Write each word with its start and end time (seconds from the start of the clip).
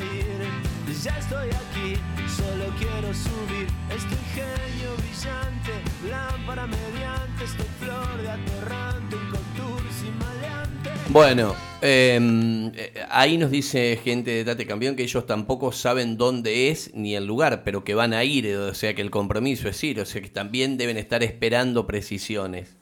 ir. 0.00 0.68
Ya 1.02 1.16
estoy 1.16 1.48
aquí, 1.48 1.94
solo 2.28 2.74
quiero 2.78 3.14
subir. 3.14 3.68
Estoy 3.88 4.18
genio 4.34 4.96
brillante, 4.98 5.72
lámpara 6.10 6.66
mediante. 6.66 7.44
Estoy 7.44 7.66
flor 7.78 8.22
de 8.22 8.30
atorrante, 8.30 9.16
un 9.16 9.30
contour 9.30 9.82
sin 10.00 10.18
maleante. 10.18 10.90
Bueno, 11.10 11.54
em, 11.80 12.72
eh, 12.74 12.92
ahí 13.10 13.38
nos 13.38 13.50
dice 13.50 14.00
gente 14.02 14.30
de 14.32 14.44
Tate 14.44 14.66
Campeón 14.66 14.96
que 14.96 15.04
ellos 15.04 15.24
tampoco 15.24 15.70
saben 15.72 16.16
dónde 16.16 16.70
es 16.70 16.92
ni 16.94 17.14
el 17.14 17.26
lugar, 17.26 17.62
pero 17.64 17.84
que 17.84 17.94
van 17.94 18.12
a 18.12 18.24
ir, 18.24 18.46
eh, 18.46 18.56
o 18.56 18.74
sea 18.74 18.94
que 18.94 19.02
el 19.02 19.10
compromiso 19.10 19.68
es 19.68 19.84
ir, 19.84 20.00
o 20.00 20.04
sea 20.04 20.20
que 20.20 20.30
también 20.30 20.76
deben 20.76 20.96
estar 20.96 21.22
esperando 21.22 21.86
precisiones. 21.86 22.76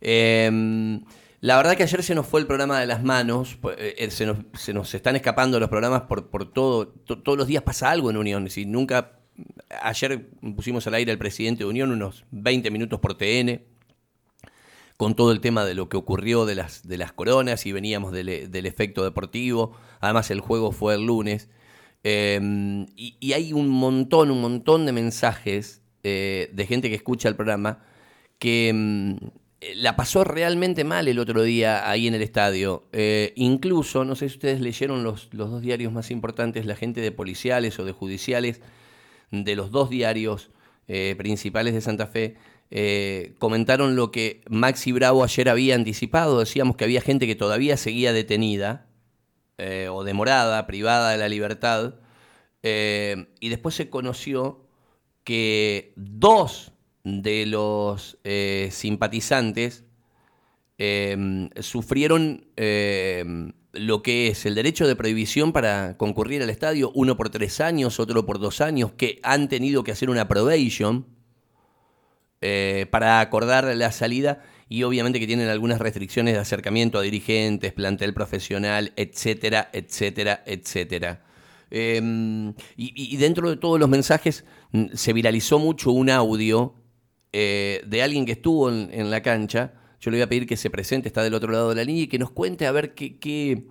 Em, 0.00 1.00
la 1.40 1.56
verdad 1.56 1.76
que 1.76 1.84
ayer 1.84 2.02
se 2.02 2.14
nos 2.14 2.26
fue 2.26 2.40
el 2.40 2.46
programa 2.46 2.80
de 2.80 2.86
las 2.86 3.02
manos, 3.02 3.56
pues, 3.60 3.76
eh, 3.78 3.94
eh, 3.98 4.10
se, 4.10 4.26
nos, 4.26 4.38
se 4.54 4.72
nos 4.72 4.92
están 4.94 5.14
escapando 5.16 5.60
los 5.60 5.68
programas 5.68 6.02
por, 6.02 6.30
por 6.30 6.52
todo, 6.52 6.88
to- 6.88 7.22
todos 7.22 7.38
los 7.38 7.46
días 7.46 7.62
pasa 7.62 7.90
algo 7.90 8.10
en 8.10 8.16
Unión, 8.16 8.50
si 8.50 8.66
nunca, 8.66 9.20
ayer 9.82 10.30
pusimos 10.56 10.86
al 10.86 10.94
aire 10.94 11.12
al 11.12 11.18
presidente 11.18 11.60
de 11.64 11.70
Unión 11.70 11.92
unos 11.92 12.24
20 12.32 12.70
minutos 12.70 12.98
por 13.00 13.16
TN, 13.16 13.62
con 14.96 15.14
todo 15.14 15.30
el 15.30 15.40
tema 15.40 15.64
de 15.64 15.74
lo 15.74 15.88
que 15.88 15.96
ocurrió 15.96 16.44
de 16.44 16.56
las, 16.56 16.86
de 16.86 16.98
las 16.98 17.12
coronas 17.12 17.66
y 17.66 17.72
veníamos 17.72 18.10
del, 18.12 18.50
del 18.50 18.66
efecto 18.66 19.04
deportivo. 19.04 19.76
Además, 20.00 20.32
el 20.32 20.40
juego 20.40 20.72
fue 20.72 20.94
el 20.96 21.06
lunes. 21.06 21.48
Eh, 22.02 22.40
y, 22.96 23.32
hay 23.32 23.52
un 23.52 23.68
montón, 23.68 24.32
un 24.32 24.40
montón 24.40 24.86
de 24.86 24.92
mensajes 24.92 25.82
eh, 26.02 26.50
de 26.52 26.66
gente 26.66 26.88
que 26.88 26.96
escucha 26.96 27.28
el 27.28 27.36
programa 27.36 27.84
que 28.40 28.70
eh, 28.74 29.30
la 29.74 29.96
pasó 29.96 30.24
realmente 30.24 30.84
mal 30.84 31.08
el 31.08 31.18
otro 31.18 31.42
día 31.42 31.88
ahí 31.90 32.06
en 32.06 32.14
el 32.14 32.22
estadio. 32.22 32.84
Eh, 32.92 33.32
incluso, 33.36 34.04
no 34.04 34.14
sé 34.14 34.28
si 34.28 34.36
ustedes 34.36 34.60
leyeron 34.60 35.02
los, 35.02 35.28
los 35.32 35.50
dos 35.50 35.62
diarios 35.62 35.92
más 35.92 36.10
importantes, 36.10 36.66
la 36.66 36.76
gente 36.76 37.00
de 37.00 37.12
policiales 37.12 37.78
o 37.78 37.84
de 37.84 37.92
judiciales, 37.92 38.60
de 39.30 39.56
los 39.56 39.70
dos 39.70 39.90
diarios 39.90 40.50
eh, 40.86 41.14
principales 41.18 41.74
de 41.74 41.80
Santa 41.80 42.06
Fe, 42.06 42.36
eh, 42.70 43.34
comentaron 43.38 43.96
lo 43.96 44.10
que 44.10 44.42
Maxi 44.48 44.92
Bravo 44.92 45.24
ayer 45.24 45.48
había 45.48 45.74
anticipado. 45.74 46.38
Decíamos 46.40 46.76
que 46.76 46.84
había 46.84 47.00
gente 47.00 47.26
que 47.26 47.34
todavía 47.34 47.76
seguía 47.76 48.12
detenida 48.12 48.86
eh, 49.58 49.88
o 49.90 50.04
demorada, 50.04 50.66
privada 50.66 51.10
de 51.10 51.18
la 51.18 51.28
libertad. 51.28 51.94
eh, 52.62 53.26
y 53.40 53.48
después 53.50 53.74
se 53.74 53.90
conoció 53.90 54.66
que 55.24 55.92
dos 55.96 56.72
de 57.22 57.46
los 57.46 58.18
eh, 58.24 58.68
simpatizantes 58.72 59.84
eh, 60.80 61.48
sufrieron 61.60 62.46
eh, 62.56 63.24
lo 63.72 64.00
que 64.00 64.28
es 64.28 64.46
el 64.46 64.54
derecho 64.54 64.86
de 64.86 64.94
prohibición 64.94 65.52
para 65.52 65.96
concurrir 65.96 66.40
al 66.40 66.50
estadio, 66.50 66.92
uno 66.94 67.16
por 67.16 67.30
tres 67.30 67.60
años, 67.60 67.98
otro 67.98 68.24
por 68.24 68.38
dos 68.38 68.60
años, 68.60 68.92
que 68.92 69.18
han 69.24 69.48
tenido 69.48 69.82
que 69.82 69.90
hacer 69.90 70.08
una 70.08 70.28
probation 70.28 71.06
eh, 72.40 72.86
para 72.90 73.18
acordar 73.18 73.64
la 73.76 73.90
salida 73.90 74.44
y 74.68 74.84
obviamente 74.84 75.18
que 75.18 75.26
tienen 75.26 75.48
algunas 75.48 75.80
restricciones 75.80 76.34
de 76.34 76.40
acercamiento 76.40 76.98
a 76.98 77.02
dirigentes, 77.02 77.72
plantel 77.72 78.14
profesional, 78.14 78.92
etcétera, 78.94 79.70
etcétera, 79.72 80.44
etcétera. 80.46 81.24
Y, 81.70 82.54
y 82.76 83.16
dentro 83.16 83.50
de 83.50 83.56
todos 83.56 83.80
los 83.80 83.88
mensajes 83.88 84.44
mm, 84.70 84.86
se 84.94 85.12
viralizó 85.12 85.58
mucho 85.58 85.90
un 85.90 86.08
audio 86.08 86.76
eh, 87.32 87.82
de 87.86 88.02
alguien 88.02 88.24
que 88.26 88.32
estuvo 88.32 88.70
en, 88.70 89.10
la 89.10 89.22
cancha. 89.22 89.74
Yo 90.00 90.10
le 90.10 90.18
voy 90.18 90.22
a 90.22 90.28
pedir 90.28 90.46
que 90.46 90.56
se 90.56 90.70
presente, 90.70 91.08
está 91.08 91.22
del 91.22 91.34
otro 91.34 91.52
lado 91.52 91.70
de 91.70 91.74
la 91.76 91.84
línea 91.84 92.04
y 92.04 92.06
que 92.06 92.18
nos 92.18 92.30
cuente 92.30 92.66
a 92.66 92.72
ver 92.72 92.94
qué, 92.94 93.18
qué, 93.18 93.64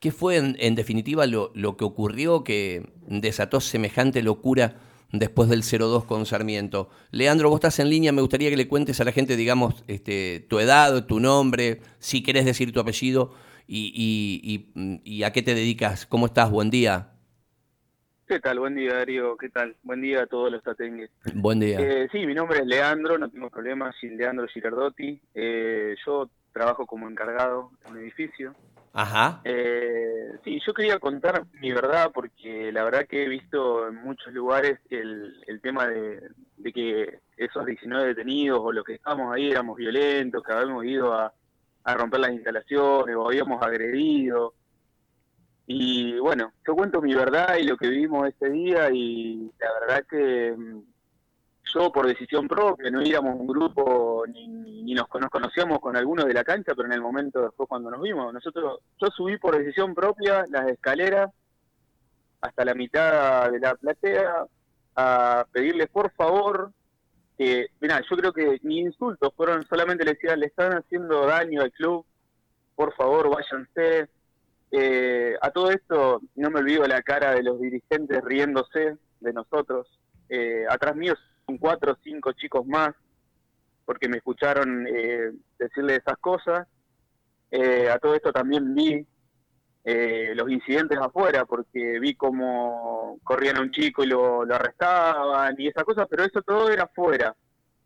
qué 0.00 0.10
fue 0.10 0.36
en, 0.36 0.74
definitiva 0.74 1.26
lo, 1.26 1.52
lo 1.54 1.76
que 1.76 1.84
ocurrió 1.84 2.42
que 2.44 2.90
desató 3.06 3.60
semejante 3.60 4.22
locura 4.22 4.80
después 5.12 5.48
del 5.48 5.62
0-2 5.62 6.04
con 6.06 6.26
Sarmiento. 6.26 6.88
Leandro, 7.10 7.48
vos 7.50 7.58
estás 7.58 7.78
en 7.78 7.90
línea, 7.90 8.12
me 8.12 8.22
gustaría 8.22 8.50
que 8.50 8.56
le 8.56 8.66
cuentes 8.68 9.00
a 9.00 9.04
la 9.04 9.12
gente, 9.12 9.36
digamos, 9.36 9.84
este, 9.86 10.46
tu 10.48 10.58
edad, 10.58 11.06
tu 11.06 11.20
nombre, 11.20 11.80
si 11.98 12.22
querés 12.22 12.44
decir 12.44 12.72
tu 12.72 12.80
apellido 12.80 13.32
y- 13.68 14.66
y 15.04 15.22
a 15.22 15.32
qué 15.32 15.42
te 15.42 15.54
dedicas. 15.54 16.06
¿Cómo 16.06 16.26
estás? 16.26 16.50
Buen 16.50 16.70
día. 16.70 17.11
¿Qué 18.32 18.40
tal? 18.40 18.60
Buen 18.60 18.74
día, 18.74 18.94
Darío. 18.94 19.36
¿Qué 19.36 19.50
tal? 19.50 19.76
Buen 19.82 20.00
día 20.00 20.22
a 20.22 20.26
todos 20.26 20.50
los 20.50 20.62
tatengues. 20.62 21.10
Buen 21.34 21.60
día. 21.60 21.78
Eh, 21.78 22.08
sí, 22.10 22.24
mi 22.24 22.32
nombre 22.32 22.60
es 22.60 22.66
Leandro, 22.66 23.18
no 23.18 23.28
tengo 23.28 23.50
problemas, 23.50 23.94
soy 24.00 24.16
Leandro 24.16 24.46
Girardotti. 24.46 25.20
Eh, 25.34 25.94
yo 26.06 26.30
trabajo 26.50 26.86
como 26.86 27.10
encargado 27.10 27.72
en 27.84 27.92
un 27.92 27.98
edificio. 27.98 28.54
Ajá. 28.94 29.42
Eh, 29.44 30.30
sí, 30.44 30.58
yo 30.66 30.72
quería 30.72 30.98
contar 30.98 31.44
mi 31.60 31.72
verdad 31.72 32.10
porque 32.14 32.72
la 32.72 32.84
verdad 32.84 33.06
que 33.06 33.22
he 33.22 33.28
visto 33.28 33.86
en 33.86 33.96
muchos 33.96 34.32
lugares 34.32 34.78
el, 34.88 35.34
el 35.46 35.60
tema 35.60 35.86
de, 35.86 36.22
de 36.56 36.72
que 36.72 37.18
esos 37.36 37.66
19 37.66 38.14
detenidos 38.14 38.60
o 38.62 38.72
los 38.72 38.86
que 38.86 38.94
estábamos 38.94 39.34
ahí 39.34 39.50
éramos 39.50 39.76
violentos, 39.76 40.42
que 40.42 40.52
habíamos 40.54 40.86
ido 40.86 41.12
a, 41.12 41.34
a 41.84 41.94
romper 41.94 42.20
las 42.20 42.32
instalaciones 42.32 43.14
o 43.14 43.26
habíamos 43.26 43.62
agredido. 43.62 44.54
Y 45.66 46.18
bueno, 46.18 46.52
yo 46.66 46.74
cuento 46.74 47.00
mi 47.00 47.14
verdad 47.14 47.56
y 47.56 47.64
lo 47.64 47.76
que 47.76 47.88
vivimos 47.88 48.28
ese 48.28 48.50
día 48.50 48.90
y 48.90 49.50
la 49.58 49.72
verdad 49.80 50.06
que 50.08 50.54
mm, 50.56 50.82
yo 51.74 51.92
por 51.92 52.06
decisión 52.06 52.48
propia, 52.48 52.90
no 52.90 53.02
íbamos 53.02 53.38
un 53.38 53.46
grupo 53.46 54.24
ni, 54.26 54.48
ni 54.48 54.94
nos 54.94 55.06
conocíamos 55.08 55.78
con 55.80 55.96
algunos 55.96 56.26
de 56.26 56.34
la 56.34 56.44
cancha, 56.44 56.74
pero 56.74 56.86
en 56.86 56.92
el 56.92 57.00
momento 57.00 57.42
después 57.42 57.68
cuando 57.68 57.90
nos 57.90 58.02
vimos, 58.02 58.32
nosotros, 58.32 58.80
yo 59.00 59.08
subí 59.08 59.38
por 59.38 59.56
decisión 59.56 59.94
propia 59.94 60.44
las 60.50 60.68
escaleras 60.68 61.30
hasta 62.40 62.64
la 62.64 62.74
mitad 62.74 63.50
de 63.50 63.60
la 63.60 63.74
platea 63.76 64.46
a 64.96 65.46
pedirles 65.52 65.88
por 65.88 66.12
favor 66.12 66.72
que, 67.38 67.68
mira, 67.80 68.00
yo 68.08 68.16
creo 68.16 68.32
que 68.32 68.60
ni 68.62 68.80
insultos 68.80 69.32
fueron, 69.34 69.64
solamente 69.66 70.04
le 70.04 70.14
decía, 70.14 70.36
le 70.36 70.46
están 70.46 70.72
haciendo 70.72 71.26
daño 71.26 71.62
al 71.62 71.72
club, 71.72 72.04
por 72.74 72.94
favor 72.94 73.30
váyanse. 73.30 74.08
Eh, 74.74 75.36
a 75.42 75.50
todo 75.50 75.70
esto 75.70 76.22
no 76.34 76.50
me 76.50 76.60
olvido 76.60 76.86
la 76.86 77.02
cara 77.02 77.34
de 77.34 77.42
los 77.42 77.60
dirigentes 77.60 78.24
riéndose 78.24 78.96
de 79.20 79.32
nosotros. 79.34 79.86
Eh, 80.30 80.64
atrás 80.66 80.96
mío 80.96 81.14
son 81.46 81.58
cuatro 81.58 81.92
o 81.92 81.98
cinco 82.02 82.32
chicos 82.32 82.66
más 82.66 82.94
porque 83.84 84.08
me 84.08 84.16
escucharon 84.16 84.86
eh, 84.86 85.32
decirle 85.58 85.96
esas 85.96 86.16
cosas. 86.18 86.66
Eh, 87.50 87.90
a 87.90 87.98
todo 87.98 88.14
esto 88.14 88.32
también 88.32 88.74
vi 88.74 89.06
eh, 89.84 90.32
los 90.34 90.50
incidentes 90.50 90.98
afuera, 90.98 91.44
porque 91.44 92.00
vi 92.00 92.14
cómo 92.14 93.18
corrían 93.22 93.58
a 93.58 93.60
un 93.60 93.70
chico 93.70 94.04
y 94.04 94.06
lo, 94.06 94.46
lo 94.46 94.54
arrestaban 94.54 95.54
y 95.58 95.66
esas 95.66 95.84
cosas, 95.84 96.06
pero 96.08 96.24
eso 96.24 96.40
todo 96.40 96.70
era 96.70 96.84
afuera. 96.84 97.36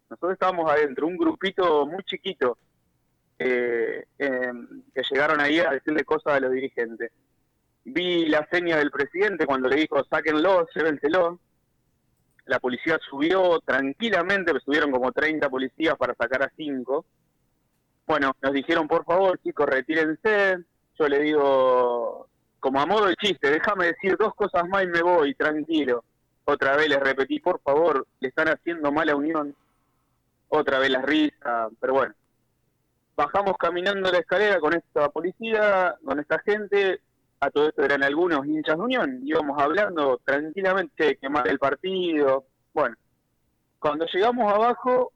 Nosotros 0.09 0.35
estábamos 0.35 0.71
adentro, 0.71 1.09
un 1.09 1.17
grupito 1.17 1.85
muy 1.87 2.05
chiquito 2.05 2.59
eh, 3.39 4.05
em, 4.19 4.83
que 4.95 5.03
llegaron 5.11 5.41
ahí 5.41 5.59
a 5.59 5.71
decirle 5.71 6.05
cosas 6.05 6.35
a 6.35 6.41
los 6.41 6.53
dirigentes. 6.53 7.11
Vi 7.85 8.27
la 8.27 8.47
seña 8.51 8.77
del 8.79 8.91
presidente 8.91 9.47
cuando 9.47 9.69
le 9.69 9.77
dijo, 9.77 10.03
sáquenlo, 10.05 10.67
llévenselo. 10.75 11.39
La 12.47 12.61
policía 12.61 12.99
subió 13.09 13.61
tranquilamente, 13.61 14.53
pues 14.53 14.65
subieron 14.65 14.91
como 14.91 15.13
30 15.13 15.49
policías 15.49 15.97
para 15.97 16.15
sacar 16.15 16.43
a 16.43 16.53
5. 16.57 17.05
Bueno, 18.07 18.33
nos 18.41 18.53
dijeron, 18.53 18.87
por 18.89 19.05
favor, 19.05 19.39
chicos, 19.43 19.67
retírense. 19.67 20.59
Yo 20.99 21.09
le 21.09 21.21
digo, 21.21 22.29
como 22.61 22.81
a 22.81 22.87
modo 22.87 23.07
de 23.07 23.17
chiste, 23.17 23.51
déjame 23.51 23.87
decir 23.87 24.17
dos 24.17 24.35
cosas 24.35 24.67
más 24.69 24.85
y 24.85 24.87
me 24.87 25.03
voy, 25.03 25.35
tranquilo. 25.35 26.05
Otra 26.45 26.77
vez 26.77 26.89
les 26.89 27.01
repetí, 27.01 27.41
por 27.41 27.61
favor, 27.61 28.07
le 28.21 28.29
están 28.29 28.49
haciendo 28.49 28.93
mala 28.93 29.17
unión. 29.17 29.55
Otra 30.49 30.79
vez 30.79 30.91
la 30.91 31.03
risa, 31.03 31.69
pero 31.81 31.95
bueno. 31.95 32.15
Bajamos 33.17 33.57
caminando 33.59 34.13
la 34.13 34.19
escalera 34.19 34.61
con 34.61 34.75
esta 34.75 35.09
policía, 35.09 35.97
con 36.05 36.21
esta 36.21 36.39
gente. 36.41 37.01
A 37.41 37.51
todo 37.51 37.69
esto 37.69 37.83
eran 37.83 38.03
algunos 38.03 38.47
hinchas 38.47 38.77
de 38.77 38.83
Unión. 38.83 39.21
Íbamos 39.25 39.61
hablando 39.61 40.21
tranquilamente, 40.23 41.17
quemar 41.17 41.49
el 41.49 41.59
partido. 41.59 42.45
Bueno, 42.75 42.95
cuando 43.79 44.07
llegamos 44.07 44.53
abajo, 44.53 45.13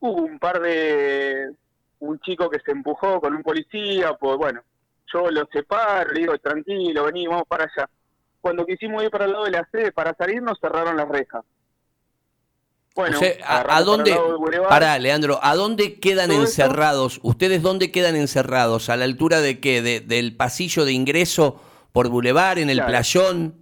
hubo 0.00 0.22
un 0.22 0.38
par 0.38 0.60
de. 0.60 1.54
Un 2.00 2.18
chico 2.20 2.48
que 2.48 2.60
se 2.60 2.72
empujó 2.72 3.20
con 3.20 3.34
un 3.34 3.42
policía, 3.42 4.14
pues 4.14 4.38
bueno, 4.38 4.62
yo 5.12 5.30
lo 5.30 5.46
separo, 5.52 6.12
le 6.12 6.20
digo, 6.20 6.38
tranquilo, 6.38 7.04
vení, 7.04 7.26
vamos 7.26 7.44
para 7.46 7.64
allá. 7.64 7.90
Cuando 8.40 8.64
quisimos 8.64 9.04
ir 9.04 9.10
para 9.10 9.26
el 9.26 9.32
lado 9.32 9.44
de 9.44 9.50
la 9.50 9.68
sede, 9.70 9.92
para 9.92 10.14
salir 10.14 10.42
nos 10.42 10.58
cerraron 10.58 10.96
las 10.96 11.08
rejas. 11.08 11.44
Bueno, 12.94 13.18
O 13.18 13.20
sea, 13.20 13.32
¿a, 13.46 13.82
dónde? 13.82 14.14
para. 14.14 14.68
Pará, 14.68 14.98
Leandro, 14.98 15.38
¿a 15.42 15.54
dónde 15.54 16.00
quedan 16.00 16.30
esto- 16.30 16.42
encerrados? 16.42 17.20
¿Ustedes 17.22 17.62
dónde 17.62 17.92
quedan 17.92 18.16
encerrados? 18.16 18.88
¿A 18.90 18.96
la 18.96 19.04
altura 19.04 19.40
de 19.40 19.60
qué? 19.60 19.80
¿De- 19.80 20.00
¿Del 20.00 20.36
pasillo 20.36 20.84
de 20.84 20.92
ingreso 20.92 21.60
por 21.92 22.08
Boulevard, 22.08 22.58
en 22.58 22.68
el 22.68 22.76
Claro. 22.78 22.90
playón? 22.90 23.54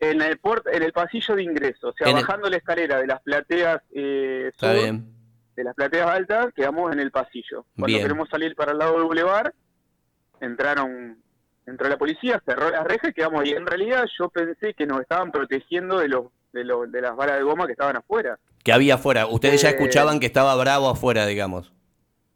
En 0.00 0.22
el, 0.22 0.40
puert- 0.40 0.68
en 0.72 0.82
el 0.82 0.92
pasillo 0.92 1.36
de 1.36 1.42
ingreso, 1.42 1.88
o 1.88 1.92
sea, 1.92 2.08
En 2.08 2.16
el- 2.16 2.24
bajando 2.24 2.48
la 2.48 2.56
escalera 2.56 2.98
de 3.00 3.06
las 3.06 3.20
plateas 3.20 3.82
eh, 3.94 4.46
Está 4.48 4.72
sur, 4.72 4.82
bien. 4.82 5.06
de 5.56 5.64
las 5.64 5.74
plateas 5.74 6.08
altas, 6.08 6.46
quedamos 6.56 6.90
en 6.92 7.00
el 7.00 7.10
pasillo. 7.10 7.66
Cuando 7.76 7.86
Bien. 7.88 8.00
queremos 8.02 8.28
salir 8.30 8.54
para 8.56 8.72
el 8.72 8.78
lado 8.78 8.94
del 8.94 9.04
bulevar, 9.04 9.52
entraron 10.40 11.18
entró 11.66 11.88
la 11.88 11.98
policía, 11.98 12.42
cerró 12.44 12.70
las 12.70 12.82
rejas 12.84 13.10
y 13.10 13.12
quedamos 13.12 13.42
ahí. 13.42 13.50
En 13.50 13.66
realidad 13.66 14.04
yo 14.18 14.28
pensé 14.30 14.74
que 14.74 14.86
nos 14.86 15.00
estaban 15.02 15.30
protegiendo 15.30 15.98
de 15.98 16.08
los 16.08 16.24
de, 16.52 16.64
los, 16.64 16.90
de 16.90 17.00
las 17.00 17.16
balas 17.16 17.36
de 17.36 17.42
goma 17.42 17.66
que 17.66 17.72
estaban 17.72 17.96
afuera. 17.96 18.38
Que 18.62 18.72
había 18.72 18.94
afuera. 18.94 19.26
Ustedes 19.26 19.62
ya 19.62 19.70
Eh, 19.70 19.72
escuchaban 19.72 20.20
que 20.20 20.26
estaba 20.26 20.54
bravo 20.56 20.88
afuera, 20.88 21.26
digamos. 21.26 21.72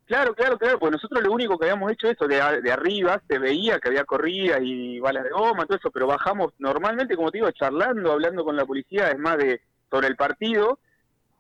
Claro, 0.07 0.35
claro, 0.35 0.59
claro, 0.59 0.79
pues 0.79 0.93
nosotros 0.93 1.23
lo 1.23 1.33
único 1.33 1.59
que 1.59 1.65
habíamos 1.65 1.91
hecho 1.91 2.09
eso, 2.09 2.27
de, 2.29 2.37
de 2.61 2.73
arriba 2.73 3.23
se 3.27 3.39
veía 3.39 3.79
que 3.81 3.89
había 3.89 4.05
corridas 4.05 4.61
y 4.63 5.01
balas 5.01 5.25
de 5.25 5.31
goma, 5.31 5.65
todo 5.65 5.79
eso, 5.79 5.91
pero 5.91 6.07
bajamos 6.07 6.53
normalmente, 6.59 7.17
como 7.17 7.31
te 7.31 7.39
digo, 7.39 7.51
charlando, 7.53 8.13
hablando 8.13 8.45
con 8.45 8.55
la 8.55 8.67
policía, 8.67 9.09
es 9.11 9.19
más 9.19 9.39
de 9.39 9.63
sobre 9.91 10.09
el 10.09 10.17
partido, 10.17 10.79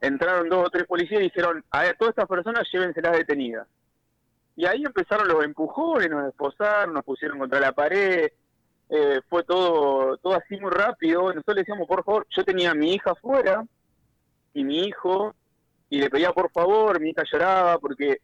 entraron 0.01 0.49
dos 0.49 0.67
o 0.67 0.71
tres 0.71 0.85
policías 0.85 1.21
y 1.21 1.25
dijeron, 1.25 1.63
a 1.71 1.83
ver, 1.83 1.97
todas 1.99 2.13
estas 2.13 2.27
personas 2.27 2.67
llévenselas 2.73 3.13
detenidas. 3.13 3.67
Y 4.57 4.65
ahí 4.65 4.83
empezaron 4.85 5.29
los 5.29 5.45
empujones, 5.45 6.09
nos 6.09 6.29
esposaron, 6.29 6.95
nos 6.95 7.05
pusieron 7.05 7.39
contra 7.39 7.61
la 7.61 7.73
pared, 7.73 8.29
eh, 8.97 9.21
fue 9.29 9.43
todo 9.43 10.17
todo 10.19 10.35
así 10.35 10.57
muy 10.57 10.71
rápido, 10.71 11.23
nosotros 11.23 11.57
le 11.57 11.63
decíamos, 11.63 11.89
por 11.89 12.05
favor, 12.05 12.25
yo 12.31 12.45
tenía 12.45 12.71
a 12.71 12.75
mi 12.75 12.95
hija 12.95 13.11
afuera 13.11 13.67
y 14.53 14.63
mi 14.63 14.85
hijo, 14.87 15.35
y 15.91 15.99
le 15.99 16.09
pedía 16.09 16.31
por 16.31 16.49
favor, 16.53 17.01
mi 17.01 17.11
hija 17.11 17.25
lloraba 17.25 17.77
porque 17.79 18.19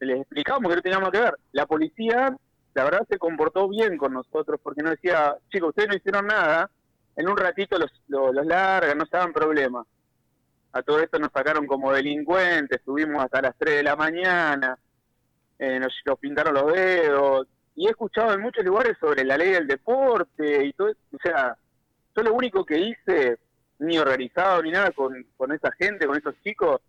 les 0.00 0.22
explicamos 0.22 0.70
que 0.70 0.76
no 0.76 0.82
teníamos 0.82 1.10
que 1.10 1.20
ver. 1.20 1.34
La 1.52 1.66
policía, 1.66 2.34
la 2.72 2.84
verdad, 2.84 3.06
se 3.06 3.18
comportó 3.18 3.68
bien 3.68 3.98
con 3.98 4.14
nosotros 4.14 4.58
porque 4.62 4.82
nos 4.82 4.92
decía, 4.92 5.36
chicos, 5.52 5.68
ustedes 5.68 5.90
no 5.90 5.96
hicieron 5.96 6.26
nada, 6.26 6.70
en 7.16 7.28
un 7.28 7.36
ratito 7.36 7.78
los, 7.78 7.92
los, 8.08 8.34
los 8.34 8.46
largan, 8.46 8.96
no 8.96 9.04
se 9.04 9.18
hagan 9.18 9.34
problema. 9.34 9.84
A 10.72 10.82
todo 10.82 11.00
esto 11.00 11.18
nos 11.18 11.32
sacaron 11.32 11.66
como 11.66 11.92
delincuentes, 11.92 12.78
estuvimos 12.78 13.22
hasta 13.22 13.42
las 13.42 13.54
3 13.58 13.76
de 13.76 13.82
la 13.82 13.94
mañana, 13.94 14.78
eh, 15.58 15.78
nos 15.78 16.18
pintaron 16.18 16.54
los 16.54 16.72
dedos, 16.72 17.46
y 17.76 17.86
he 17.86 17.90
escuchado 17.90 18.32
en 18.34 18.40
muchos 18.40 18.64
lugares 18.64 18.96
sobre 19.00 19.24
la 19.24 19.36
ley 19.36 19.50
del 19.50 19.66
deporte 19.66 20.64
y 20.66 20.72
todo, 20.72 20.90
o 20.90 21.18
sea, 21.22 21.56
yo 22.16 22.22
lo 22.22 22.34
único 22.34 22.64
que 22.64 22.78
hice, 22.78 23.38
ni 23.80 23.98
organizado 23.98 24.62
ni 24.62 24.70
nada 24.70 24.90
con, 24.92 25.26
con 25.36 25.52
esa 25.52 25.72
gente, 25.72 26.06
con 26.06 26.16
esos 26.16 26.34
chicos, 26.44 26.80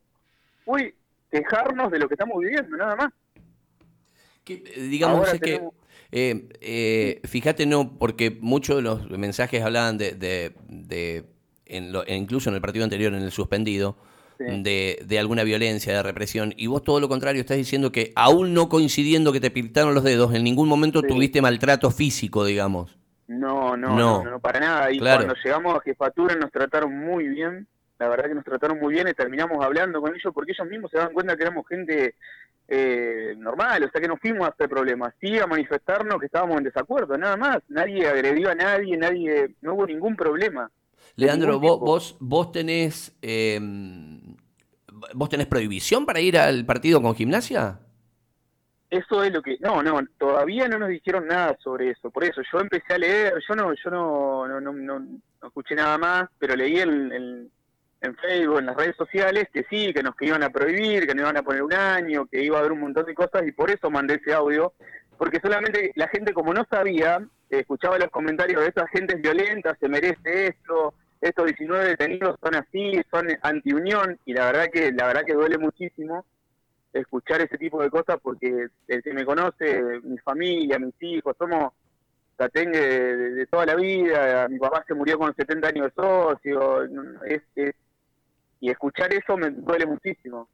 fue 0.63 0.93
quejarnos 1.31 1.91
de 1.91 1.99
lo 1.99 2.07
que 2.07 2.13
estamos 2.13 2.39
viviendo, 2.39 2.77
nada 2.77 2.95
más. 2.95 3.13
Que, 4.43 4.57
digamos 4.57 5.19
Ahora 5.19 5.31
es 5.31 5.39
que, 5.41 5.61
eh, 6.11 6.49
eh, 6.61 7.21
fíjate, 7.27 7.65
no, 7.65 7.97
porque 7.97 8.29
muchos 8.39 8.75
de 8.77 8.81
los 8.83 9.09
mensajes 9.17 9.63
hablaban 9.63 9.97
de, 9.97 10.11
de, 10.11 10.53
de- 10.69 11.25
en 11.65 11.91
lo- 11.91 12.03
incluso 12.07 12.49
en 12.49 12.55
el 12.55 12.61
partido 12.61 12.83
anterior, 12.83 13.11
en 13.15 13.23
el 13.23 13.31
suspendido, 13.31 13.97
Sí. 14.37 14.43
de, 14.63 14.99
de 15.05 15.19
alguna 15.19 15.43
violencia, 15.43 15.93
de 15.93 16.03
represión, 16.03 16.53
y 16.57 16.67
vos 16.67 16.83
todo 16.83 16.99
lo 16.99 17.07
contrario 17.07 17.39
estás 17.41 17.57
diciendo 17.57 17.91
que 17.91 18.11
aún 18.15 18.53
no 18.53 18.67
coincidiendo 18.69 19.31
que 19.31 19.39
te 19.39 19.49
pintaron 19.51 19.93
los 19.93 20.03
dedos, 20.03 20.33
en 20.33 20.43
ningún 20.43 20.67
momento 20.67 20.99
Sí. 21.01 21.07
tuviste 21.07 21.41
maltrato 21.41 21.89
físico, 21.91 22.43
digamos. 22.43 22.97
No, 23.27 23.75
no, 23.77 23.95
No. 23.95 24.23
no, 24.23 24.31
no, 24.31 24.39
para 24.39 24.59
nada. 24.59 24.91
Y 24.91 24.99
Claro. 24.99 25.23
cuando 25.25 25.35
llegamos 25.43 25.75
a 25.75 25.81
jefatura 25.81 26.35
nos 26.35 26.51
trataron 26.51 26.95
muy 26.97 27.27
bien, 27.27 27.65
la 27.97 28.09
verdad 28.09 28.25
que 28.27 28.35
nos 28.35 28.43
trataron 28.43 28.77
muy 28.79 28.93
bien 28.93 29.07
y 29.07 29.13
terminamos 29.13 29.63
hablando 29.63 30.01
con 30.01 30.13
ellos 30.13 30.33
porque 30.33 30.51
ellos 30.51 30.67
mismos 30.69 30.91
se 30.91 30.97
dan 30.97 31.13
cuenta 31.13 31.35
que 31.37 31.43
éramos 31.43 31.65
gente 31.67 32.15
eh, 32.67 33.35
normal, 33.37 33.83
o 33.83 33.89
sea 33.91 34.01
que 34.01 34.07
no 34.07 34.17
fuimos 34.17 34.47
a 34.47 34.49
hacer 34.51 34.67
problemas, 34.67 35.13
sí 35.21 35.37
a 35.37 35.45
manifestarnos 35.45 36.19
que 36.19 36.25
estábamos 36.25 36.57
en 36.57 36.63
desacuerdo, 36.63 37.15
nada 37.17 37.37
más. 37.37 37.59
Nadie 37.69 38.07
agredió 38.07 38.49
a 38.49 38.55
nadie, 38.55 38.97
nadie, 38.97 39.55
no 39.61 39.75
hubo 39.75 39.85
ningún 39.85 40.15
problema. 40.15 40.69
Leandro, 41.15 41.53
ningún 41.53 41.61
vos, 41.61 41.79
vos, 41.79 42.17
vos 42.19 42.51
tenés 42.51 43.15
eh, 43.21 43.59
vos 45.13 45.29
tenés 45.29 45.47
prohibición 45.47 46.05
para 46.05 46.19
ir 46.19 46.37
al 46.37 46.65
partido 46.65 47.01
con 47.01 47.15
gimnasia? 47.15 47.79
Eso 48.89 49.23
es 49.23 49.33
lo 49.33 49.41
que, 49.41 49.57
no, 49.59 49.81
no, 49.83 49.99
todavía 50.17 50.67
no 50.67 50.77
nos 50.79 50.89
dijeron 50.89 51.27
nada 51.27 51.57
sobre 51.63 51.89
eso. 51.91 52.11
Por 52.11 52.23
eso 52.23 52.41
yo 52.51 52.59
empecé 52.59 52.93
a 52.93 52.97
leer, 52.97 53.33
yo 53.47 53.55
no, 53.55 53.73
yo 53.73 53.89
no, 53.89 54.47
no, 54.47 54.61
no, 54.61 54.71
no- 54.71 55.07
escuché 55.47 55.75
nada 55.75 55.97
más, 55.97 56.29
pero 56.39 56.55
leí 56.55 56.79
en, 56.79 57.11
en, 57.11 57.51
en 58.01 58.15
Facebook, 58.17 58.59
en 58.59 58.67
las 58.67 58.75
redes 58.75 58.95
sociales, 58.95 59.47
que 59.51 59.65
sí, 59.69 59.91
que 59.93 60.03
nos 60.03 60.15
que 60.15 60.27
iban 60.27 60.43
a 60.43 60.49
prohibir, 60.49 61.05
que 61.07 61.13
nos 61.15 61.23
iban 61.23 61.37
a 61.37 61.43
poner 61.43 61.63
un 61.63 61.73
año, 61.73 62.25
que 62.27 62.43
iba 62.43 62.57
a 62.57 62.59
haber 62.59 62.71
un 62.71 62.79
montón 62.81 63.05
de 63.05 63.13
cosas 63.15 63.43
y 63.45 63.51
por 63.51 63.69
eso 63.69 63.89
mandé 63.89 64.15
ese 64.15 64.33
audio, 64.33 64.73
porque 65.17 65.39
solamente 65.41 65.91
la 65.95 66.07
gente 66.07 66.33
como 66.33 66.53
no 66.53 66.65
sabía, 66.69 67.25
escuchaba 67.49 67.97
los 67.97 68.09
comentarios 68.09 68.61
de 68.61 68.69
esa 68.69 68.87
gente 68.87 69.15
es 69.15 69.21
violenta, 69.21 69.75
se 69.79 69.87
merece 69.89 70.47
esto, 70.47 70.93
estos 71.27 71.45
19 71.47 71.87
detenidos 71.87 72.37
son 72.41 72.55
así, 72.55 73.01
son 73.11 73.27
anti-unión 73.41 74.19
y 74.25 74.33
la 74.33 74.45
verdad 74.47 74.67
que 74.71 74.91
la 74.91 75.07
verdad 75.07 75.23
que 75.25 75.33
duele 75.33 75.57
muchísimo 75.57 76.25
escuchar 76.93 77.41
ese 77.41 77.57
tipo 77.57 77.81
de 77.81 77.89
cosas 77.89 78.17
porque 78.21 78.67
el 78.87 79.03
que 79.03 79.13
me 79.13 79.25
conoce, 79.25 79.99
mi 80.03 80.17
familia, 80.19 80.79
mis 80.79 80.93
hijos, 81.01 81.35
somos 81.37 81.73
tatengue 82.37 82.79
de, 82.79 83.17
de- 83.17 83.31
de 83.31 83.45
toda 83.47 83.65
la 83.65 83.75
vida, 83.75 84.47
mi 84.49 84.59
papá 84.59 84.83
se 84.87 84.93
murió 84.93 85.17
con 85.17 85.33
70 85.35 85.69
años 85.69 85.87
de 85.87 85.93
socio, 86.03 86.83
es, 87.25 87.41
es- 87.55 87.75
y 88.59 88.69
escuchar 88.69 89.13
eso 89.13 89.35
me 89.37 89.49
duele 89.49 89.85
muchísimo. 89.85 90.47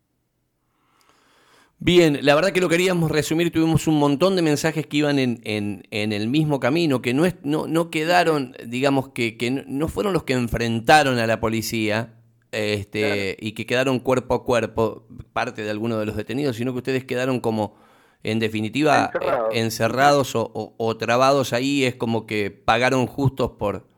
Bien, 1.83 2.19
la 2.21 2.35
verdad 2.35 2.51
que 2.51 2.61
lo 2.61 2.69
queríamos 2.69 3.09
resumir, 3.09 3.51
tuvimos 3.51 3.87
un 3.87 3.97
montón 3.97 4.35
de 4.35 4.43
mensajes 4.43 4.85
que 4.85 4.97
iban 4.97 5.17
en, 5.17 5.41
en, 5.45 5.81
en 5.89 6.13
el 6.13 6.27
mismo 6.27 6.59
camino, 6.59 7.01
que 7.01 7.15
no, 7.15 7.25
es, 7.25 7.33
no, 7.41 7.65
no 7.65 7.89
quedaron, 7.89 8.55
digamos, 8.67 9.09
que, 9.09 9.35
que 9.35 9.49
no- 9.49 9.87
fueron 9.87 10.13
los 10.13 10.23
que 10.23 10.33
enfrentaron 10.33 11.17
a 11.17 11.25
la 11.25 11.39
policía 11.39 12.13
este, 12.51 13.35
y 13.39 13.53
que 13.53 13.65
quedaron 13.65 13.97
cuerpo 13.99 14.35
a 14.35 14.43
cuerpo, 14.43 15.07
parte 15.33 15.63
de 15.63 15.71
alguno 15.71 15.97
de 15.97 16.05
los 16.05 16.15
detenidos, 16.15 16.55
sino 16.57 16.71
que 16.71 16.77
ustedes 16.77 17.03
quedaron 17.03 17.39
como, 17.39 17.73
en 18.21 18.37
definitiva, 18.37 19.11
Encerrados. 19.15 19.55
eh, 19.55 19.59
encerrados 19.59 20.35
o, 20.35 20.51
o- 20.53 20.75
o 20.77 20.97
trabados 20.97 21.51
ahí, 21.51 21.83
es 21.83 21.95
como 21.95 22.27
que 22.27 22.51
pagaron 22.51 23.07
justos 23.07 23.51
por... 23.57 23.89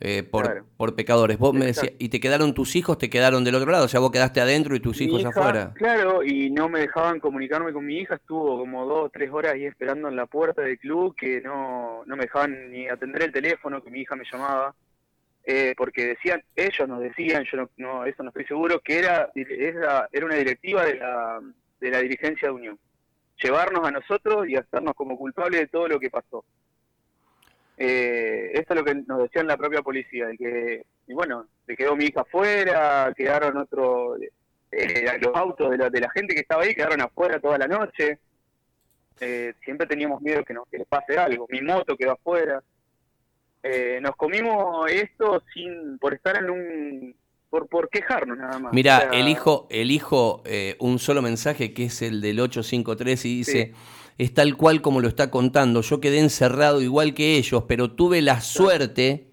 eh, 0.00 0.22
por, 0.22 0.44
Claro. 0.44 0.66
por 0.76 0.94
pecadores. 0.94 1.38
Vos 1.38 1.54
me 1.54 1.66
decías, 1.66 1.92
y 1.98 2.08
te 2.08 2.20
quedaron 2.20 2.52
tus 2.54 2.76
hijos, 2.76 2.98
te 2.98 3.08
quedaron 3.08 3.44
del 3.44 3.54
otro 3.54 3.70
lado, 3.70 3.84
o 3.84 3.88
sea, 3.88 4.00
vos 4.00 4.10
quedaste 4.10 4.40
adentro 4.40 4.74
y 4.74 4.80
tus 4.80 4.98
Mi 5.00 5.06
hijos 5.06 5.20
hija, 5.20 5.28
afuera. 5.30 5.72
Claro, 5.74 6.22
y 6.24 6.50
no 6.50 6.68
me 6.68 6.80
dejaban 6.80 7.20
comunicarme 7.20 7.72
con 7.72 7.86
mi 7.86 7.98
hija, 7.98 8.16
estuvo 8.16 8.58
como 8.58 8.84
dos 8.86 9.06
o 9.06 9.08
tres 9.08 9.30
horas 9.32 9.54
ahí 9.54 9.64
esperando 9.66 10.08
en 10.08 10.16
la 10.16 10.26
puerta 10.26 10.62
del 10.62 10.78
club, 10.78 11.14
que 11.16 11.40
no, 11.40 12.02
no 12.06 12.16
me 12.16 12.24
dejaban 12.24 12.70
ni 12.70 12.88
atender 12.88 13.22
el 13.22 13.32
teléfono, 13.32 13.82
que 13.82 13.90
mi 13.90 14.00
hija 14.00 14.16
me 14.16 14.24
llamaba, 14.30 14.74
eh, 15.44 15.74
porque 15.76 16.06
decían, 16.06 16.42
ellos 16.56 16.88
nos 16.88 17.00
decían, 17.00 17.44
yo 17.50 17.58
no, 17.58 17.70
no, 17.76 18.04
eso 18.06 18.22
no 18.22 18.30
estoy 18.30 18.46
seguro, 18.46 18.80
que 18.80 18.98
era, 18.98 19.30
era, 19.34 20.08
era 20.10 20.26
una 20.26 20.36
directiva 20.36 20.84
de 20.86 20.94
la, 20.96 21.40
de 21.80 21.90
la 21.90 21.98
dirigencia 22.00 22.48
de 22.48 22.54
Unión. 22.54 22.78
Llevarnos 23.42 23.86
a 23.86 23.90
nosotros 23.90 24.48
y 24.48 24.56
hacernos 24.56 24.94
como 24.94 25.18
culpables 25.18 25.60
de 25.60 25.66
todo 25.66 25.88
lo 25.88 26.00
que 26.00 26.08
pasó. 26.08 26.44
Eh, 27.76 28.52
esto 28.54 28.74
es 28.74 28.80
lo 28.80 28.84
que 28.84 28.94
nos 28.94 29.22
decían 29.22 29.46
la 29.46 29.56
propia 29.56 29.82
policía, 29.82 30.26
de 30.28 30.36
que, 30.36 30.86
y 31.06 31.14
bueno, 31.14 31.46
se 31.66 31.76
quedó 31.76 31.96
mi 31.96 32.06
hija 32.06 32.20
afuera, 32.20 33.12
quedaron 33.16 33.56
otro, 33.56 34.16
eh, 34.70 35.18
los 35.20 35.34
autos 35.34 35.70
de 35.70 35.78
la, 35.78 35.90
de 35.90 36.00
la 36.00 36.10
gente 36.10 36.34
que 36.34 36.40
estaba 36.40 36.62
ahí 36.62 36.74
quedaron 36.74 37.00
afuera 37.00 37.40
toda 37.40 37.58
la 37.58 37.66
noche. 37.66 38.18
Eh, 39.20 39.54
siempre 39.64 39.86
teníamos 39.86 40.20
miedo 40.20 40.44
que 40.44 40.54
nos 40.54 40.68
que 40.68 40.78
les 40.78 40.86
pase 40.86 41.16
algo. 41.16 41.46
Mi 41.48 41.60
moto 41.60 41.96
quedó 41.96 42.12
afuera. 42.12 42.62
Eh, 43.62 43.98
nos 44.02 44.16
comimos 44.16 44.90
esto 44.90 45.42
sin 45.52 45.98
por 45.98 46.14
estar 46.14 46.36
en 46.36 46.50
un 46.50 47.14
por, 47.48 47.68
por 47.68 47.88
quejarnos 47.88 48.36
nada 48.36 48.58
más. 48.58 48.72
Mira, 48.72 48.98
O 48.98 49.00
sea, 49.00 49.20
elijo, 49.20 49.68
elijo 49.70 50.42
eh, 50.44 50.76
un 50.80 50.98
solo 50.98 51.22
mensaje 51.22 51.72
que 51.72 51.84
es 51.84 52.02
el 52.02 52.20
del 52.20 52.40
853 52.40 53.24
y 53.24 53.36
dice, 53.38 53.72
es 54.18 54.32
tal 54.34 54.56
cual 54.56 54.80
como 54.82 55.00
lo 55.00 55.08
está 55.08 55.30
contando, 55.30 55.80
yo 55.82 56.00
quedé 56.00 56.18
encerrado 56.20 56.80
igual 56.80 57.14
que 57.14 57.36
ellos, 57.36 57.64
pero 57.68 57.90
tuve 57.92 58.22
la 58.22 58.40
suerte 58.40 59.30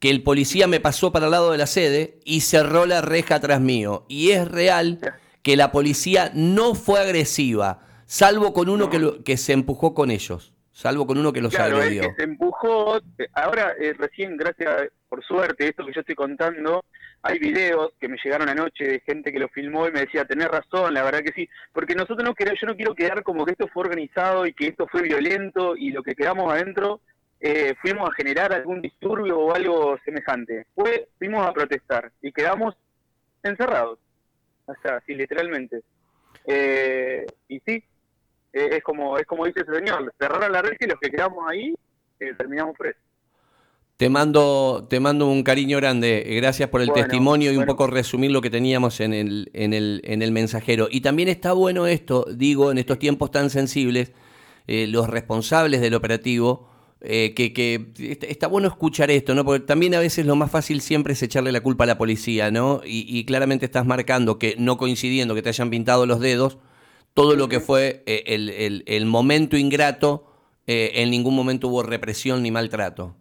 que 0.00 0.10
el 0.10 0.22
policía 0.22 0.66
me 0.66 0.80
pasó 0.80 1.12
para 1.12 1.26
el 1.26 1.30
lado 1.32 1.52
de 1.52 1.58
la 1.58 1.66
sede 1.66 2.18
y 2.24 2.40
cerró 2.40 2.86
la 2.86 3.00
reja 3.02 3.36
atrás 3.36 3.60
mío. 3.60 4.04
Y 4.08 4.30
es 4.30 4.48
real 4.48 4.98
que 5.42 5.56
la 5.56 5.70
policía 5.70 6.32
no 6.34 6.74
fue 6.74 7.00
agresiva, 7.00 7.86
salvo 8.06 8.52
con 8.52 8.68
uno 8.68 8.90
que, 8.90 8.98
lo- 8.98 9.22
que 9.22 9.36
se 9.36 9.52
empujó 9.52 9.94
con 9.94 10.10
ellos, 10.10 10.52
salvo 10.72 11.06
con 11.06 11.18
uno 11.18 11.32
que 11.32 11.40
los 11.40 11.54
Claro, 11.54 11.76
agredió. 11.76 12.02
que 12.02 12.14
se 12.14 12.22
empujó, 12.24 12.98
eh, 13.18 13.28
ahora 13.34 13.74
eh, 13.78 13.94
recién, 13.98 14.36
gracias, 14.36 14.88
por 15.08 15.22
suerte, 15.24 15.68
esto 15.68 15.84
que 15.84 15.92
yo 15.92 16.00
estoy 16.00 16.14
contando, 16.14 16.84
hay 17.22 17.38
videos 17.38 17.92
que 18.00 18.08
me 18.08 18.16
llegaron 18.22 18.48
anoche 18.48 18.84
de 18.84 19.00
gente 19.00 19.32
que 19.32 19.38
lo 19.38 19.48
filmó 19.48 19.86
y 19.86 19.92
me 19.92 20.00
decía, 20.00 20.24
tenés 20.24 20.48
razón, 20.48 20.94
la 20.94 21.04
verdad 21.04 21.20
que 21.20 21.32
sí, 21.32 21.48
porque 21.72 21.94
nosotros 21.94 22.24
no 22.24 22.34
queremos, 22.34 22.60
yo 22.60 22.66
no 22.66 22.76
quiero 22.76 22.94
quedar 22.94 23.22
como 23.22 23.44
que 23.44 23.52
esto 23.52 23.68
fue 23.68 23.84
organizado 23.84 24.46
y 24.46 24.54
que 24.54 24.68
esto 24.68 24.86
fue 24.88 25.02
violento 25.02 25.76
y 25.76 25.90
lo 25.90 26.02
que 26.02 26.14
quedamos 26.14 26.52
adentro 26.52 27.00
eh, 27.40 27.74
fuimos 27.82 28.08
a 28.08 28.14
generar 28.14 28.52
algún 28.52 28.80
disturbio 28.80 29.38
o 29.38 29.54
algo 29.54 29.98
semejante. 30.04 30.66
Fue, 30.74 31.08
fuimos 31.18 31.46
a 31.46 31.52
protestar 31.52 32.10
y 32.22 32.32
quedamos 32.32 32.74
encerrados, 33.42 33.98
o 34.66 34.74
sea, 34.82 35.00
sí, 35.06 35.14
literalmente. 35.14 35.82
Eh, 36.46 37.26
y 37.48 37.60
sí, 37.60 37.84
eh, 38.52 38.68
es 38.72 38.82
como 38.82 39.18
es 39.18 39.26
como 39.26 39.46
dice 39.46 39.60
ese 39.60 39.74
señor, 39.74 40.12
cerraron 40.18 40.52
la 40.52 40.62
red 40.62 40.72
y 40.80 40.86
los 40.86 40.98
que 41.00 41.10
quedamos 41.10 41.44
ahí 41.48 41.74
eh, 42.20 42.34
terminamos 42.36 42.76
presos. 42.76 43.02
Te 43.96 44.08
mando, 44.08 44.86
te 44.90 44.98
mando 44.98 45.28
un 45.28 45.44
cariño 45.44 45.76
grande. 45.76 46.24
Gracias 46.36 46.68
por 46.70 46.80
el 46.82 46.88
Bueno, 46.88 46.92
testimonio 46.92 47.52
y 47.52 47.56
un 47.56 47.64
poco 47.66 47.86
resumir 47.86 48.32
lo 48.32 48.40
que 48.40 48.50
teníamos 48.50 48.98
en 49.00 49.14
el, 49.14 49.50
en, 49.54 49.72
el, 49.72 50.00
en 50.04 50.22
el 50.22 50.32
mensajero. 50.32 50.88
Y 50.90 51.02
también 51.02 51.28
está 51.28 51.52
bueno 51.52 51.86
esto, 51.86 52.26
digo, 52.34 52.72
en 52.72 52.78
estos 52.78 52.98
tiempos 52.98 53.30
tan 53.30 53.48
sensibles, 53.48 54.10
eh, 54.66 54.86
los 54.88 55.08
responsables 55.08 55.80
del 55.80 55.94
operativo 55.94 56.68
eh, 57.00 57.32
que, 57.34 57.52
que 57.52 57.92
está- 57.98 58.26
está 58.26 58.46
bueno 58.48 58.66
escuchar 58.68 59.10
esto, 59.10 59.34
¿no? 59.36 59.44
Porque 59.44 59.64
también 59.66 59.94
a 59.94 60.00
veces 60.00 60.26
lo 60.26 60.34
más 60.36 60.50
fácil 60.50 60.80
siempre 60.80 61.12
es 61.12 61.22
echarle 61.22 61.52
la 61.52 61.60
culpa 61.60 61.84
a 61.84 61.86
la 61.86 61.98
policía, 61.98 62.50
¿no? 62.50 62.80
Y, 62.84 63.06
y 63.08 63.24
claramente 63.24 63.66
estás 63.66 63.86
marcando 63.86 64.38
que 64.38 64.56
no 64.58 64.78
coincidiendo 64.78 65.34
que 65.36 65.42
te 65.42 65.48
hayan 65.50 65.70
pintado 65.70 66.06
los 66.06 66.18
dedos, 66.20 66.58
todo 67.14 67.36
lo 67.36 67.48
que 67.48 67.60
fue 67.60 68.02
eh, 68.06 68.24
el, 68.26 68.48
el- 68.50 68.84
el 68.86 69.06
momento 69.06 69.56
ingrato, 69.56 70.26
eh, 70.66 70.92
en 70.96 71.10
ningún 71.10 71.34
momento 71.34 71.68
hubo 71.68 71.82
represión 71.82 72.42
ni 72.42 72.50
maltrato. 72.50 73.16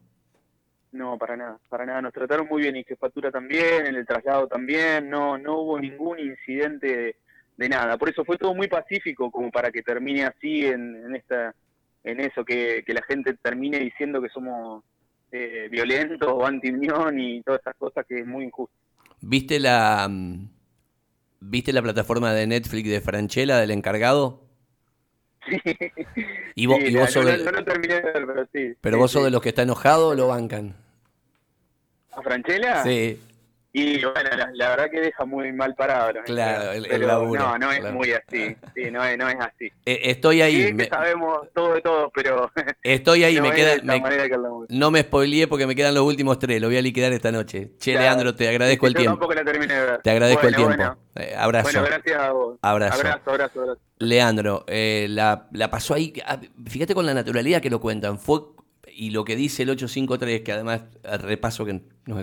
No, 0.92 1.18
para 1.18 1.38
nada, 1.38 1.58
para 1.70 1.86
nada. 1.86 2.02
Nos 2.02 2.14
trataron 2.14 2.48
muy 2.50 2.62
bien 2.64 2.76
y 2.76 2.84
jefatura 2.84 3.32
también, 3.32 3.88
en 3.88 3.96
el 3.96 4.06
traslado 4.06 4.48
también. 4.48 5.10
No, 5.10 5.38
no 5.38 5.60
hubo 5.62 5.80
ningún 5.80 6.20
incidente 6.20 6.88
de, 6.88 7.16
de 7.58 7.70
nada. 7.70 7.98
Por 7.98 8.10
eso 8.10 8.26
fue 8.26 8.38
todo 8.38 8.54
muy 8.54 8.68
pacífico, 8.68 9.32
como 9.32 9.50
para 9.52 9.72
que 9.72 9.82
termine 9.84 10.24
así 10.26 10.66
en, 10.66 10.96
en 11.06 11.16
esta, 11.16 11.56
en 12.04 12.20
eso, 12.20 12.44
que, 12.44 12.84
que 12.86 12.94
la 12.94 13.04
gente 13.04 13.36
termine 13.42 13.80
diciendo 13.80 14.22
que 14.22 14.28
somos 14.30 14.84
eh, 15.32 15.70
violentos 15.72 16.28
o 16.30 16.46
anti-unión 16.46 17.18
y 17.20 17.42
todas 17.42 17.62
esas 17.62 17.76
cosas 17.78 18.06
que 18.06 18.20
es 18.20 18.28
muy 18.28 18.44
injusto. 18.46 18.76
¿Viste 19.22 19.60
la, 19.60 20.08
mm, 20.10 20.50
¿Viste 21.42 21.74
la 21.74 21.82
plataforma 21.82 22.34
de 22.34 22.46
Netflix 22.48 22.90
de 22.90 23.02
Franchella, 23.02 23.58
del 23.58 23.72
encargado? 23.72 24.44
Sí. 25.50 25.58
Y 26.56 26.66
vos, 26.68 26.78
Sí, 26.80 26.86
y 26.90 26.94
no, 26.94 27.00
vos 27.02 27.12
sos 27.12 27.26
no, 27.26 27.32
de- 27.32 27.44
no 27.44 27.52
lo 27.52 27.64
terminé 27.66 27.96
de 27.96 28.02
ver, 28.02 28.26
pero 28.28 28.44
sí. 28.54 28.78
pero 28.80 28.98
Sí, 28.98 29.00
vos 29.02 29.12
sos 29.12 29.24
de 29.24 29.32
los 29.32 29.42
que 29.42 29.50
está 29.50 29.64
enojado 29.64 30.10
o 30.10 30.16
lo 30.16 30.28
bancan. 30.28 30.76
¿A 32.12 32.22
Franchella? 32.22 32.84
Sí. 32.84 33.20
Y 33.74 34.04
bueno, 34.04 34.30
la, 34.38 34.50
la 34.54 34.70
verdad 34.72 34.90
que 34.92 35.00
deja 35.00 35.24
muy 35.24 35.54
mal 35.54 35.74
parado. 35.76 36.12
los 36.12 36.26
Claro, 36.26 36.74
el- 36.74 36.86
el 36.92 37.08
laburo, 37.08 37.42
No, 37.42 37.58
no 37.58 37.72
es 37.72 37.80
claro. 37.80 37.96
muy 37.96 38.12
así. 38.12 38.54
Sí, 38.76 38.92
no 38.92 39.02
es, 39.06 39.18
no 39.18 39.30
es 39.30 39.36
así. 39.40 39.72
Eh, 39.86 40.00
estoy 40.04 40.42
ahí, 40.42 40.56
Sí, 40.62 40.68
que 40.68 40.74
me- 40.74 40.86
sabemos 40.90 41.48
todo 41.56 41.74
de 41.76 41.82
todo, 41.82 42.12
pero 42.14 42.52
estoy 42.84 43.24
ahí, 43.24 43.36
no 43.40 43.44
me 43.44 43.52
queda, 43.54 43.76
me- 43.84 44.02
que 44.04 44.38
no 44.70 44.92
me 44.92 45.02
spoileé 45.04 45.48
porque 45.48 45.66
me 45.68 45.76
quedan 45.76 45.94
los 45.94 46.04
últimos 46.04 46.38
tres, 46.38 46.60
lo 46.62 46.68
voy 46.68 46.76
a 46.78 46.82
liquidar 46.82 47.14
esta 47.14 47.32
noche. 47.32 47.72
Che, 47.80 47.92
Claro. 47.94 48.00
Leandro, 48.06 48.36
te 48.36 48.50
agradezco 48.50 48.88
el 48.88 48.94
Yo 48.94 49.00
tiempo. 49.00 49.14
tampoco 49.20 49.34
la 49.36 49.46
terminé 49.46 49.74
de 49.74 49.86
ver. 49.86 50.02
Te 50.02 50.12
agradezco 50.12 50.42
Bueno, 50.42 50.58
el 50.58 50.76
tiempo. 50.76 50.98
Bueno, 51.16 51.32
Eh, 51.32 51.36
abrazo. 51.38 51.70
Bueno, 51.72 51.84
gracias 51.88 52.20
a 52.22 52.32
vos. 52.32 52.60
Abrazo. 52.62 52.96
Abrazo, 53.00 53.30
abrazo, 53.32 53.62
abrazo. 53.62 53.82
Leandro, 54.00 54.66
eh, 54.68 55.08
la, 55.10 55.48
la 55.54 55.70
pasó 55.72 55.94
ahí, 55.94 56.12
ah, 56.26 56.40
fíjate 56.68 56.94
con 56.94 57.06
la 57.06 57.14
naturalidad 57.14 57.62
que 57.62 57.70
lo 57.70 57.80
cuentan, 57.80 58.20
fue 58.20 58.40
y 58.94 59.12
lo 59.12 59.24
que 59.24 59.36
dice 59.38 59.64
el 59.64 59.70
853, 59.70 60.42
que 60.42 60.52
además, 60.52 60.84
al 61.06 61.20
repaso 61.20 61.64
que 61.66 61.82
nos 62.06 62.20